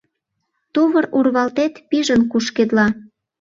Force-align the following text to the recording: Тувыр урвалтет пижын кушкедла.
Тувыр 0.73 1.05
урвалтет 1.17 1.73
пижын 1.89 2.21
кушкедла. 2.31 2.85